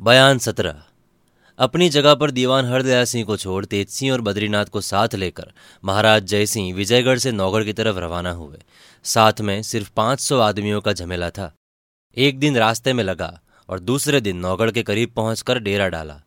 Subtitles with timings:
[0.00, 0.82] बयान सत्रह।
[1.58, 5.52] अपनी जगह पर दीवान हरदयाल सिंह को छोड़ तेज सिंह और बद्रीनाथ को साथ लेकर
[5.84, 8.58] महाराज जयसिंह विजयगढ़ से नौगढ़ की तरफ़ रवाना हुए।
[9.04, 11.52] साथ में सिर्फ़ पाँच सौ आदमियों का झमेला था।
[12.16, 16.20] एक दिन रास्ते में लगा और दूसरे दिन नौगढ़ के करीब पहुंचकर डेरा डाला।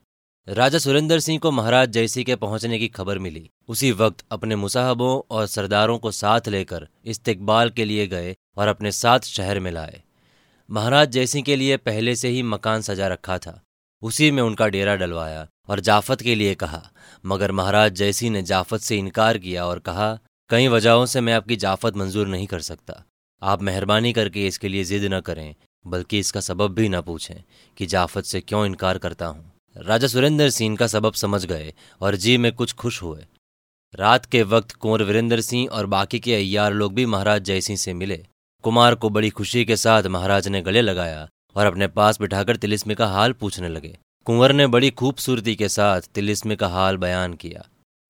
[0.47, 5.35] राजा सुरेंद्र सिंह को महाराज जयसिंह के पहुँचने की खबर मिली। उसी वक्त अपने मुसाहबों
[5.35, 10.03] और सरदारों को साथ लेकर इस्तेकबाल के लिए गए और अपने साथ शहर में लाए।
[10.71, 13.61] महाराज जयसिंह के लिए पहले से ही मकान सजा रखा था।
[14.01, 16.81] उसी में उनका डेरा डलवाया और जाफत के लिए कहा,
[17.25, 21.55] मगर महाराज जयसिंह ने जाफत से इनकार किया और कहा, कई वजहों से मैं आपकी
[21.55, 23.03] जाफत मंजूर नहीं कर सकता।
[23.41, 27.43] आप मेहरबानी करके इसके लिए जिद न करें, बल्कि इसका सबब भी न पूछें
[27.77, 32.15] कि जाफत से क्यों इनकार करता हूँ। राजा सुरेंद्र सिंह का सबब समझ गए और
[32.15, 33.25] जी में कुछ खुश हुए।
[33.93, 37.93] रात के वक्त कुंवर वीरेंद्र सिंह और बाकी के अय्यार लोग भी महाराज जयसिंह से
[37.93, 38.25] मिले।
[38.63, 42.95] कुमार को बड़ी खुशी के साथ महाराज ने गले लगाया और अपने पास बिठाकर तिलिस्मी
[42.95, 43.97] का हाल पूछने लगे।
[44.27, 47.65] कुंवर ने बड़ी खूबसूरती के साथ तिलिस्मी का हाल बयान किया।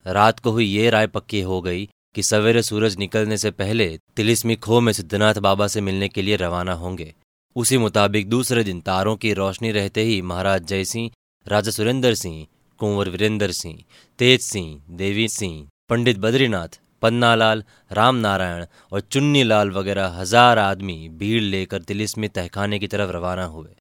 [0.05, 4.55] रात को हुई ये राय पक्की हो गई कि सवेरे सूरज निकलने से पहले तिलिस्मी
[4.55, 7.13] खो में सिद्धनाथ बाबा से मिलने के लिए रवाना होंगे।
[7.55, 11.09] उसी मुताबिक दूसरे दिन तारों की रोशनी रहते ही महाराज जय सिंह
[11.45, 12.45] राजा सुरेंद्र सिंह,
[12.79, 13.83] कुंवर वीरेंद्र सिंह,
[14.19, 21.81] तेज सिंह, देवी सिंह, पंडित बद्रीनाथ पन्नालाल, रामनारायण और चुन्नीलाल वगैरह हज़ार आदमी भीड़ लेकर
[21.83, 23.75] तिलिस्मी तहखाने की तरफ़ रवाना हुए।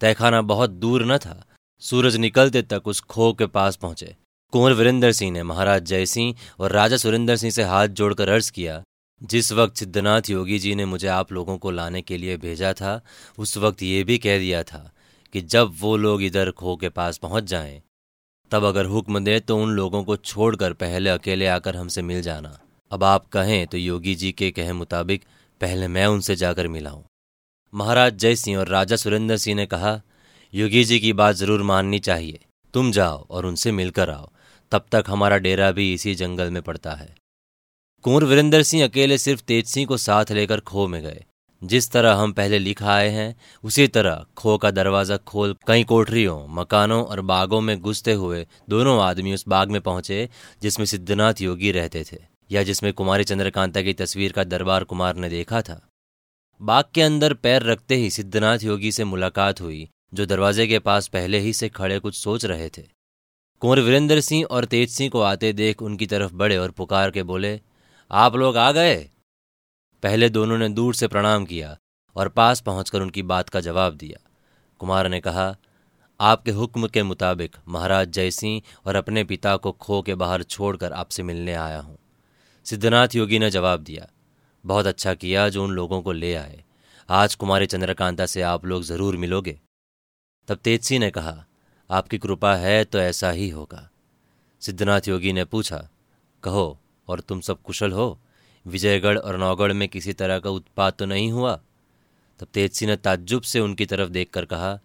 [0.00, 1.44] तहखाना बहुत दूर न था।
[1.82, 4.14] सूरज निकलते तक उस खो के पास पहुँचे।
[4.52, 8.82] कुंवर वीरेंद्र सिंह ने महाराज जयसिंह और राजा सुरेंद्र सिंह से हाथ जोड़कर अर्ज़ किया,
[9.20, 13.00] जिस वक्त सिद्धनाथ योगी जी ने मुझे आप लोगों को लाने के लिए भेजा था,
[13.38, 14.90] उस वक्त ये भी कह दिया था
[15.34, 17.80] कि जब वो लोग इधर खो के पास पहुँच जाएँ
[18.50, 22.58] तब अगर हुक्म दे तो उन लोगों को छोड़कर पहले अकेले आकर हमसे मिल जाना।
[22.92, 25.24] अब आप कहें तो योगी जी के कहे मुताबिक
[25.60, 27.04] पहले मैं उनसे जाकर मिला हूँ
[27.72, 30.00] महाराज जय सिंह और राजा सुरेंद्र सिंह ने कहा,
[30.54, 32.38] योगी जी की बात ज़रूर माननी चाहिए।
[32.74, 34.30] तुम जाओ और उनसे मिलकर आओ।
[34.72, 37.14] तब तक हमारा डेरा भी इसी जंगल में पड़ता है।
[38.04, 41.24] कुंवर वीरेंद्र सिंह अकेले सिर्फ़ तेज सिंह को साथ लेकर खो में गए।
[41.62, 46.46] जिस तरह हम पहले लिख आए हैं, उसी तरह खो का दरवाज़ा खोल कई कोठरियों,
[46.48, 50.28] मकानों और बागों में घुसते हुए दोनों आदमी उस बाग में पहुँचे,
[50.62, 52.18] जिसमें सिद्धनाथ योगी रहते थे,
[52.50, 55.80] या जिसमें कुमारी चंद्रकांता की तस्वीर का दरबार कुमार ने देखा था।
[56.60, 61.08] बाग के अंदर पैर रखते ही सिद्धनाथ योगी से मुलाकात हुई, जो दरवाजे के पास
[61.08, 62.82] पहले ही से खड़े कुछ सोच रहे थे।
[63.60, 67.22] कुंवर वीरेंद्र सिंह और तेज सिंह को आते देख उनकी तरफ़ बढ़े और पुकार के
[67.22, 67.60] बोले,
[68.10, 69.10] आप लोग आ गए?
[70.02, 71.76] पहले दोनों ने दूर से प्रणाम किया
[72.16, 74.18] और पास पहुंचकर उनकी बात का जवाब दिया।
[74.80, 75.56] कुमार ने कहा,
[76.20, 81.22] आपके हुक्म के मुताबिक महाराज जयसिंह और अपने पिता को खो के बाहर छोड़कर आपसे
[81.22, 81.98] मिलने आया हूँ।
[82.66, 84.06] सिद्धनाथ योगी ने जवाब दिया,
[84.64, 86.62] बहुत अच्छा किया जो उन लोगों को ले आए।
[87.08, 89.58] आज कुमारी चंद्रकांता से आप लोग ज़रूर मिलोगे।
[90.48, 91.44] तब तेजसी ने कहा,
[91.90, 93.88] आपकी कृपा है तो ऐसा ही होगा।
[94.62, 95.88] सिद्धनाथ योगी ने पूछा,
[96.42, 96.78] कहो,
[97.08, 98.18] और तुम सब कुशल हो?
[98.68, 101.54] विजयगढ़ और नौगढ़ में किसी तरह का उत्पात तो नहीं हुआ?
[102.40, 104.78] तब तेजसी ने ताज्जुब से उनकी तरफ़ देखकर कहा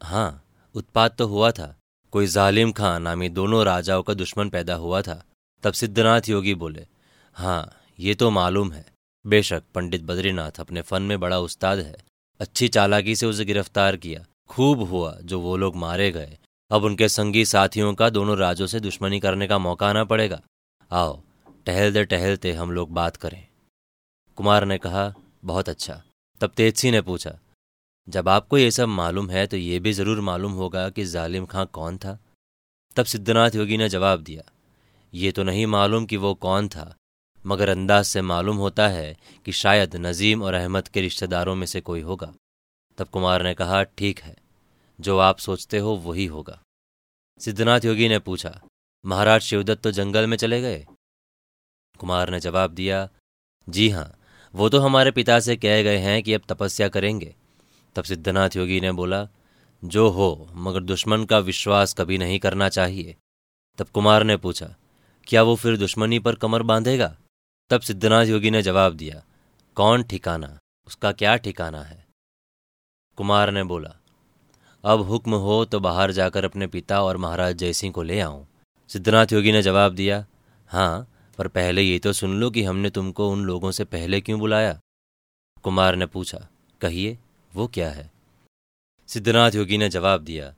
[0.00, 0.42] हाँ
[0.74, 1.74] उत्पात तो हुआ था।
[2.12, 5.22] कोई जालिम खां नामी दोनों राजाओं का दुश्मन पैदा हुआ था।
[5.62, 6.86] तब सिद्धनाथ योगी बोले
[7.36, 8.84] हाँ ये तो मालूम है।
[9.24, 11.96] बेशक पंडित बद्रीनाथ अपने फन में बड़ा उस्ताद है।
[12.40, 16.36] अच्छी चालाकी से उसे गिरफ़्तार किया। खूब हुआ जो वो लोग मारे गए।
[16.70, 20.40] अब उनके संगी साथियों का दोनों राज्यों से दुश्मनी करने का मौका आना पड़ेगा।
[20.90, 21.20] आओ
[21.66, 23.46] टहलते टहलते हम लोग बात करें।
[24.38, 25.12] कुमार ने कहा,
[25.44, 26.02] बहुत अच्छा।
[26.40, 27.38] तब तेजसी ने पूछा,
[28.08, 31.64] जब आपको ये सब मालूम है तो ये भी ज़रूर मालूम होगा कि जालिम खां
[31.68, 32.18] कौन था?
[32.96, 34.42] तब सिद्धनाथ योगी ने जवाब दिया,
[35.12, 36.94] ये तो नहीं मालूम कि वो कौन था,
[37.44, 41.80] मगर अंदाज से मालूम होता है कि शायद नजीम और अहमद के रिश्तेदारों में से
[41.80, 42.32] कोई होगा।
[42.98, 44.36] तब कुमार ने कहा, ठीक है,
[44.98, 46.60] जो आप सोचते हो वही होगा।
[47.40, 48.60] सिद्धनाथ योगी ने पूछा,
[49.04, 50.86] महाराज शिवदत्त तो जंगल में चले गए?
[51.98, 53.08] कुमार ने जवाब दिया,
[53.68, 54.12] जी हाँ
[54.54, 57.34] वो तो हमारे पिता से कह गए हैं कि अब तपस्या करेंगे।
[57.96, 59.26] तब सिद्धनाथ योगी ने बोला,
[59.82, 63.16] जो हो, मगर दुश्मन का विश्वास कभी नहीं करना चाहिए।
[63.78, 64.74] तब कुमार ने पूछा,
[65.26, 67.16] क्या वो फिर दुश्मनी पर कमर बांधेगा?
[67.70, 69.22] तब सिद्धनाथ योगी ने जवाब दिया,
[69.76, 70.58] कौन ठिकाना?
[70.86, 72.04] उसका क्या ठिकाना है?
[73.18, 73.94] कुमार ने बोला,
[74.84, 78.46] अब हुक्म हो तो बाहर जाकर अपने पिता और महाराज जयसिंह को ले आऊँ।
[78.90, 80.24] सिद्धनाथ योगी ने जवाब दिया
[80.70, 84.40] हाँ पर पहले ये तो सुन लो कि हमने तुमको उन लोगों से पहले क्यों
[84.40, 84.78] बुलाया।
[85.62, 86.48] कुमार ने पूछा,
[86.80, 87.18] कहिए,
[87.52, 88.10] वो क्या है?
[89.08, 90.54] सिद्धनाथ योगी ने जवाब दिया,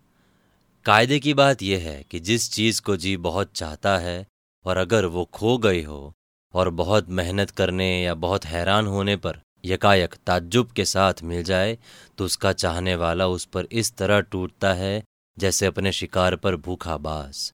[0.85, 4.27] कायदे की बात यह है कि जिस चीज़ को जी बहुत चाहता है
[4.65, 6.13] और अगर वो खो गई हो
[6.55, 11.79] और बहुत मेहनत करने या बहुत हैरान होने पर यकायक ताज्जुब के साथ मिल जाए
[12.19, 15.03] तो उसका चाहने वाला उस पर इस तरह टूटता है
[15.39, 17.53] जैसे अपने शिकार पर भूखा बास।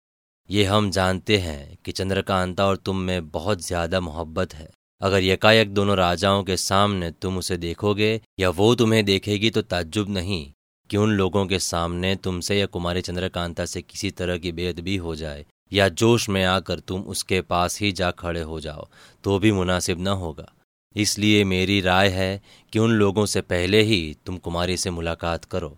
[0.53, 4.69] ये हम जानते हैं कि चंद्रकांता और तुम में बहुत ज़्यादा मोहब्बत है।
[5.01, 8.11] अगर यकायक दोनों राजाओं के सामने तुम उसे देखोगे
[8.41, 10.45] या वो तुम्हें देखेगी तो ताज्जुब नहीं
[10.91, 15.15] कि उन लोगों के सामने तुमसे या कुमारी चंद्रकांता से किसी तरह की बेदबी हो
[15.17, 18.89] जाए या जोश में आकर तुम उसके पास ही जा खड़े हो जाओ
[19.25, 20.53] तो भी मुनासिब न होगा।
[20.97, 25.77] इसलिए मेरी राय है कि उन लोगों से पहले ही तुम कुमारी से मुलाकात करो।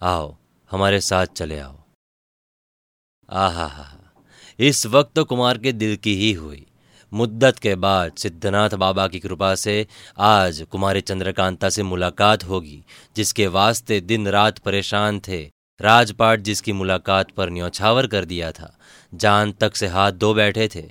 [0.00, 0.34] आओ,
[0.70, 1.79] हमारे साथ चले आओ।
[3.30, 3.96] आहा
[4.58, 6.66] इस वक्त तो कुमार के दिल की ही हुई।
[7.12, 9.86] मुद्दत के बाद सिद्धनाथ बाबा की कृपा से
[10.18, 12.84] आज कुमारी चंद्रकांता से मुलाकात होगी,
[13.16, 15.42] जिसके वास्ते दिन रात परेशान थे।
[15.80, 18.78] राजपाट जिसकी मुलाकात पर न्यौछावर कर दिया था।
[19.14, 20.84] जान तक से हाथ धो बैठे थे।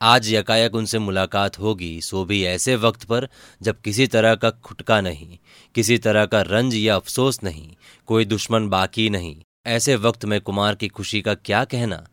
[0.00, 3.28] आज यकायक उनसे मुलाकात होगी, सो भी ऐसे वक्त पर
[3.62, 5.38] जब किसी तरह का खुटका नहीं,
[5.74, 7.70] किसी तरह का रंज या अफसोस नहीं,
[8.06, 9.36] कोई दुश्मन बाकी नहीं।
[9.66, 12.04] ऐसे वक्त में कुमार की खुशी का क्या कहना?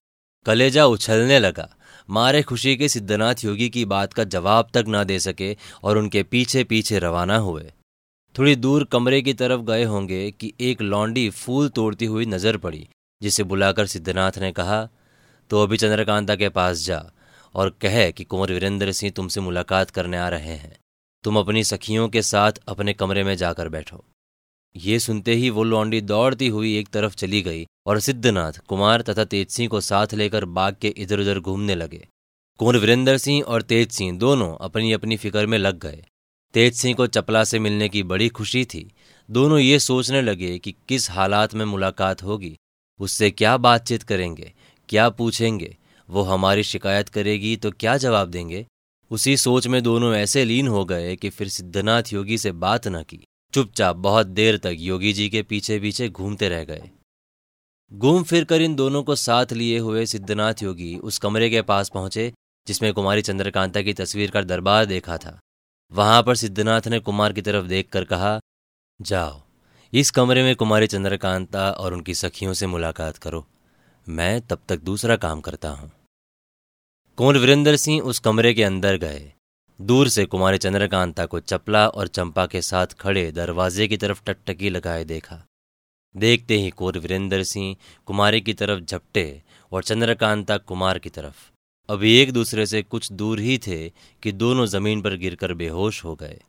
[0.46, 1.68] कलेजा उछलने लगा।
[2.10, 6.24] मारे खुशी के सिद्धनाथ योगी की बात का जवाब तक ना दे सके और उनके
[6.24, 7.72] पीछे पीछे रवाना हुए।
[8.36, 12.88] थोड़ी दूर कमरे की तरफ़ गए होंगे कि एक लौंडी फूल तोड़ती हुई नज़र पड़ी,
[13.22, 14.88] जिसे बुलाकर सिद्धनाथ ने कहा
[15.50, 17.04] तो अभी चंद्रकांता के पास जा
[17.56, 20.76] और कहे कि कुंवर वीरेंद्र सिंह तुमसे मुलाकात करने आ रहे हैं।
[21.24, 24.04] तुम अपनी सखियों के साथ अपने कमरे में जाकर बैठो।
[24.76, 29.26] ये सुनते ही वो लौंडी दौड़ती हुई एक तरफ़ चली गई और सिद्धनाथ, कुमार तथा
[29.26, 32.08] तेज सिंह को साथ लेकर बाग के इधर उधर घूमने लगे।
[32.60, 36.06] कुंवर वीरेंद्र सिंह और तेज सिंह दोनों अपनी अपनी फ़िक्र में लग गए।
[36.54, 38.92] तेज सिंह को चपला से मिलने की बड़ी खुशी थी।
[39.30, 42.56] दोनों ये सोचने लगे कि किस हालात में मुलाकात होगी।
[43.00, 44.54] उससे क्या बातचीत करेंगे?
[44.90, 45.78] क्या पूछेंगे?
[46.10, 48.66] वो हमारी शिकायत करेगी तो क्या जवाब देंगे?
[49.12, 53.04] उसी सोच में दोनों ऐसे लीन हो गए कि फिर सिद्धनाथ योगी से बात न
[53.04, 56.90] की। चुपचाप बहुत देर तक योगी जी के पीछे पीछे घूमते रह गए।
[57.94, 61.90] घूम फिर कर इन दोनों को साथ लिए हुए सिद्धनाथ योगी उस कमरे के पास
[61.90, 62.34] पहुँचे,
[62.68, 65.40] जिसमें कुमारी चंद्रकांता की तस्वीर का दरबार देखा था।
[65.92, 68.40] वहाँ पर सिद्धनाथ ने कुमार की तरफ़ देखकर कहा,
[69.02, 69.42] जाओ,
[69.94, 73.48] इस कमरे में कुमारी चंद्रकांता और उनकी सखियों से मुलाकात करो।
[74.10, 75.92] मैं तब तक दूसरा काम करता हूँ।
[77.18, 79.34] कुंवर वीरेंद्र सिंह उस कमरे के अंदर गए।
[79.80, 84.70] दूर से कुमारी चंद्रकांता को चपला और चंपा के साथ खड़े दरवाजे की तरफ़ टकटकी
[84.70, 85.46] लगाए देखा।
[86.16, 89.42] देखते ही कुंवर वीरेंद्र सिंह कुमारी की तरफ़ झपटे
[89.72, 91.36] और चंद्रकांता कुमार की तरफ़।
[91.90, 93.90] अभी एक दूसरे से कुछ दूर ही थे
[94.24, 96.40] कि दोनों ज़मीन पर गिरकर बेहोश हो गए।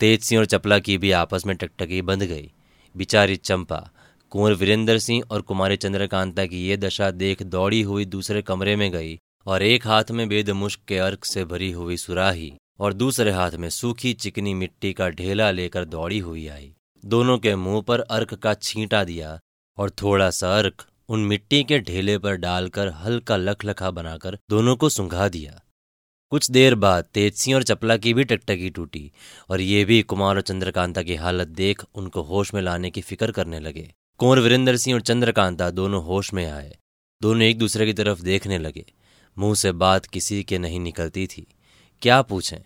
[0.00, 2.50] तेज सिंह और चपला की भी आपस में टकटकी बंध गई।
[2.96, 3.90] बिचारी चंपा,
[4.30, 8.90] कुंवर वीरेंद्र सिंह और कुमारी चंद्रकांता की ये दशा देख दौड़ी हुई दूसरे कमरे में
[8.92, 13.30] गई और एक हाथ में बेद मुश्क के अर्क से भरी हुई सुराही। और दूसरे
[13.30, 16.74] हाथ में सूखी चिकनी मिट्टी का ढेला लेकर दौड़ी हुई आई।
[17.04, 19.38] दोनों के मुँह पर अर्क का छींटा दिया
[19.78, 24.88] और थोड़ा सा अर्क उन मिट्टी के ढेले पर डालकर हल्का लखलखा बनाकर दोनों को
[24.88, 25.60] सुंघा दिया।
[26.32, 29.10] कुछ देर बाद तेजसी और चपला की भी टकटकी टूटी
[29.50, 33.32] और ये भी कुमार और चंद्रकांता की हालत देख उनको होश में लाने की फ़िक्र
[33.32, 36.76] करने लगे। कुंवर वीरेंद्र सिंह और चंद्रकांता दोनों होश में आए।
[37.22, 38.84] दोनों एक दूसरे की तरफ़ देखने लगे।
[39.36, 41.46] मुँह से बात किसी के नहीं निकलती थी।
[42.02, 42.58] क्या पूछें?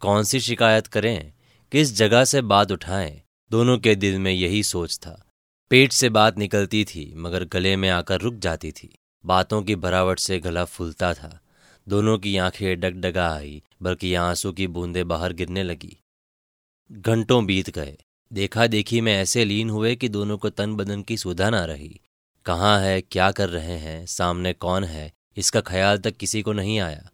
[0.00, 1.32] कौन सी शिकायत करें?
[1.72, 3.22] किस जगह से बात उठाएँ?
[3.50, 5.26] दोनों के दिल में यही सोच था।
[5.70, 10.18] पेट से बात निकलती थी, मगर गले में आकर रुक जाती थी। बातों की भरावट
[10.18, 11.40] से गला फूलता था।
[11.88, 15.96] दोनों की आँखें डगडगा आई, बल्कि आँसू की बूंदें बाहर गिरने लगी।
[16.92, 17.98] घंटों बीत गए।
[18.32, 22.00] देखा देखी में ऐसे लीन हुए कि दोनों को तन बदन की सुधा ना रही।
[22.46, 26.80] कहाँ है, क्या कर रहे हैं, सामने कौन है, इसका ख्याल तक किसी को नहीं
[26.80, 27.10] आया।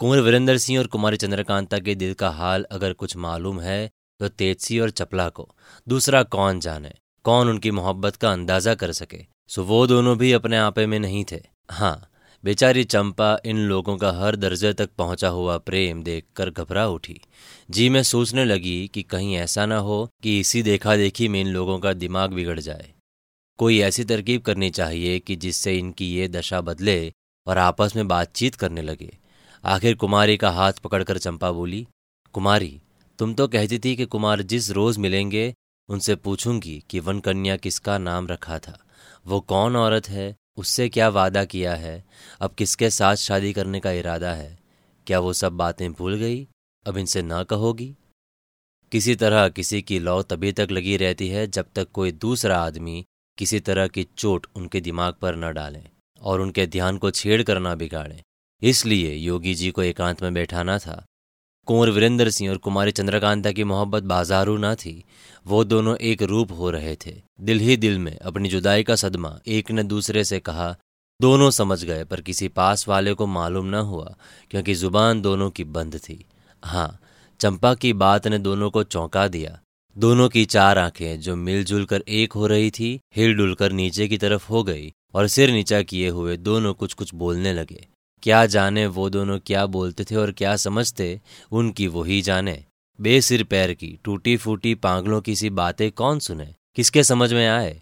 [0.00, 4.28] कुंवर वीरेंद्र सिंह और कुमारी चंद्रकांता के दिल का हाल अगर कुछ मालूम है तो
[4.28, 5.48] तेजसी और चपला को।
[5.86, 6.92] दूसरा कौन जाने?
[7.24, 9.24] कौन उनकी मोहब्बत का अंदाज़ा कर सके?
[9.48, 12.10] सो वो दोनों भी अपने आपे में नहीं थे। हाँ
[12.44, 17.20] बेचारी चंपा इन लोगों का हर दर्जे तक पहुँचा हुआ प्रेम देखकर घबरा उठी।
[17.70, 21.48] जी, मैं सोचने लगी कि कहीं ऐसा ना हो कि इसी देखा देखी में इन
[21.48, 22.92] लोगों का दिमाग बिगड़ जाए।
[23.58, 27.12] कोई ऐसी तरकीब करनी चाहिए कि जिससे इनकी ये दशा बदले
[27.46, 29.16] और आपस में बातचीत करने लगे।
[29.64, 31.86] आखिर कुमारी का हाथ पकड़कर चंपा बोली,
[32.32, 32.80] कुमारी,
[33.18, 35.54] तुम तो कहती थी कि कुमार जिस रोज मिलेंगे,
[35.88, 38.84] उनसे पूछूँगी कि वन कन्या किसका नाम रखा था।
[39.26, 40.36] वो कौन औरत है?
[40.56, 42.04] उससे क्या वादा किया है?
[42.40, 44.58] अब किसके साथ शादी करने का इरादा है?
[45.06, 46.48] क्या वो सब बातें भूल गई?
[46.86, 47.96] अब इनसे ना कहोगी?
[48.92, 53.04] किसी तरह किसी की लौ तभी तक लगी रहती है जब तक कोई दूसरा आदमी
[53.38, 55.82] किसी तरह की चोट उनके दिमाग पर न डाले
[56.20, 58.22] और उनके ध्यान को छेड़ कर ना बिगाड़े।
[58.62, 61.04] इसलिए योगी जी को एकांत में बैठाना था।
[61.66, 65.04] कुंवर वीरेंद्र सिंह और कुमारी चंद्रकांता की मोहब्बत बाजारू ना थी।
[65.46, 69.38] वो दोनों एक रूप हो रहे थे। दिल ही दिल में अपनी जुदाई का सदमा
[69.46, 70.76] एक ने दूसरे से कहा,
[71.20, 74.14] दोनों समझ गए, पर किसी पास वाले को मालूम न हुआ,
[74.50, 76.24] क्योंकि ज़ुबान दोनों की बंद थी।
[76.62, 77.00] हाँ
[77.40, 79.60] चंपा की बात ने दोनों को चौंका दिया।
[79.96, 84.08] दोनों की चार आँखें जो मिलजुल कर एक हो रही थी हिल डुल कर नीचे
[84.08, 87.86] की तरफ़ हो गई और सिर नीचा किए हुए दोनों कुछ कुछ बोलने लगे।
[88.22, 91.20] क्या जाने वो दोनों क्या बोलते थे और क्या समझते,
[91.52, 92.64] उनकी वो ही जाने।
[92.98, 96.54] बेसिर पैर की टूटी फूटी पागलों की सी बातें कौन सुने?
[96.74, 97.80] किसके समझ में आए?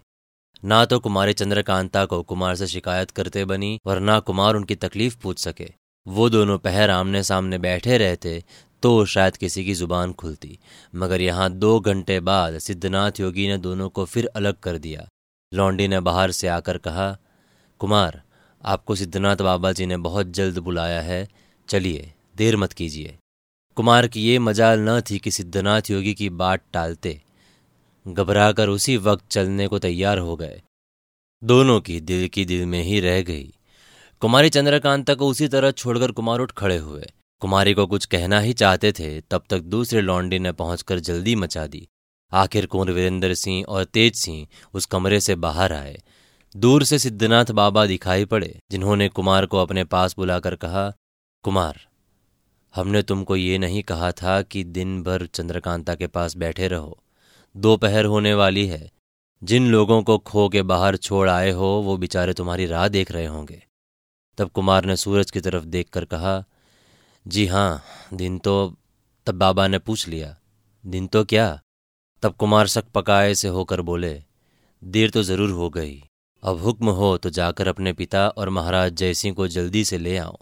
[0.65, 5.17] ना तो कुमारी चंद्रकांता को कुमार से शिकायत करते बनी, और ना कुमार उनकी तकलीफ़
[5.17, 5.71] पूछ सके।
[6.07, 8.43] वो दोनों पहर आमने सामने बैठे रहते
[8.83, 10.57] तो शायद किसी की ज़ुबान खुलती।
[10.95, 15.07] मगर यहाँ दो घंटे बाद सिद्धनाथ योगी ने दोनों को फिर अलग कर दिया।
[15.51, 17.17] लौंडी ने बाहर से आकर कहा,
[17.81, 18.21] कुमार
[18.65, 21.29] आपको सिद्धनाथ बाबा जी ने बहुत जल्द बुलाया है।
[21.69, 23.17] चलिए, देर मत कीजिए।
[23.75, 27.21] कुमार की ये मजाल न थी कि सिद्धनाथ योगी की बात टालते।
[28.07, 30.61] घबराकर उसी वक्त चलने को तैयार हो गए।
[31.43, 33.53] दोनों की दिल की दिल में ही रह गई।
[34.19, 37.05] कुमारी चंद्रकांता को उसी तरह छोड़कर कुमार उठ खड़े हुए।
[37.39, 41.67] कुमारी को कुछ कहना ही चाहते थे, तब तक दूसरे लौंडी ने पहुंचकर जल्दी मचा
[41.67, 41.87] दी।
[42.31, 46.01] आखिर कुंवर वीरेंद्र सिंह और तेज सिंह उस कमरे से बाहर आए।
[46.55, 50.93] दूर से सिद्धनाथ बाबा दिखाई पड़े, जिन्होंने कुमार को अपने पास बुलाकर कहा,
[51.43, 51.79] कुमार,
[52.75, 57.03] हमने तुमको ये नहीं कहा था कि दिन भर चंद्रकांता के पास बैठे रहो।
[57.57, 58.91] दोपहर होने वाली है।
[59.43, 63.25] जिन लोगों को खो के बाहर छोड़ आए हो, वो बेचारे तुम्हारी राह देख रहे
[63.25, 63.63] होंगे।
[64.37, 66.43] तब कुमार ने सूरज की तरफ़ देखकर कहा,
[67.27, 67.83] जी हाँ
[68.13, 68.75] दिन तो
[69.27, 70.35] तब बाबा ने पूछ लिया,
[70.85, 71.61] दिन तो क्या?
[72.21, 74.23] तब कुमार शक पकाए से होकर बोले,
[74.83, 76.03] देर तो ज़रूर हो गई।
[76.45, 80.37] अब हुक्म हो तो जाकर अपने पिता और महाराज जयसिंह को जल्दी से ले आओ।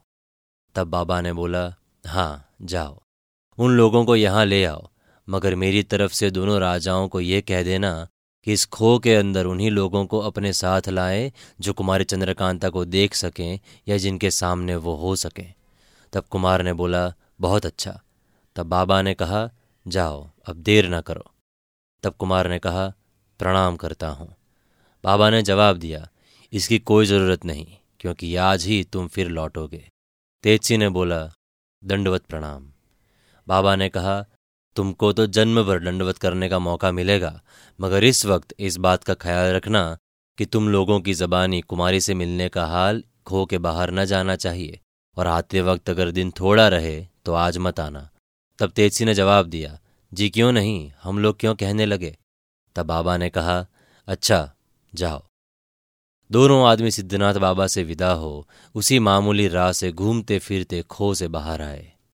[0.75, 1.75] तब बाबा ने बोला
[2.07, 3.01] हाँ जाओ।
[3.57, 4.89] उन लोगों को यहाँ ले आओ।
[5.29, 8.07] मगर मेरी तरफ़ से दोनों राजाओं को यह कह देना
[8.43, 12.85] कि इस खो के अंदर उन्हीं लोगों को अपने साथ लाए जो कुमारी चंद्रकांता को
[12.85, 15.53] देख सकें या जिनके सामने वो हो सकें।
[16.13, 18.01] तब कुमार ने बोला, बहुत अच्छा।
[18.55, 19.49] तब बाबा ने कहा,
[19.87, 21.31] जाओ, अब देर ना करो।
[22.03, 22.93] तब कुमार ने कहा,
[23.39, 24.35] प्रणाम करता हूँ।
[25.03, 26.07] बाबा ने जवाब दिया,
[26.53, 27.65] इसकी कोई ज़रूरत नहीं,
[27.99, 29.89] क्योंकि आज ही तुम फिर लौटोगे।
[30.43, 31.31] तेजसी ने बोला,
[31.83, 32.71] दंडवत प्रणाम।
[33.47, 34.25] बाबा ने कहा,
[34.75, 37.41] तुमको तो जन्म भर दंडवत करने का मौका मिलेगा,
[37.79, 39.97] मगर इस वक्त इस बात का ख्याल रखना
[40.37, 44.35] कि तुम लोगों की जबानी कुमारी से मिलने का हाल खो के बाहर न जाना
[44.35, 44.79] चाहिए,
[45.17, 48.09] और आते वक्त अगर दिन थोड़ा रहे तो आज मत आना।
[48.59, 49.79] तब तेजसी ने जवाब दिया,
[50.11, 52.17] जी क्यों नहीं, हम लोग क्यों कहने लगे?
[52.75, 53.65] तब बाबा ने कहा
[54.07, 54.52] अच्छा
[54.95, 55.23] जाओ।
[56.31, 61.27] दोनों आदमी सिद्धनाथ बाबा से विदा हो, उसी मामूली राह से घूमते फिरते खो से
[61.27, 61.92] बाहर आए।